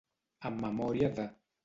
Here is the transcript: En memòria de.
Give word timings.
En 0.49 0.55
memòria 0.63 1.11
de. 1.21 1.27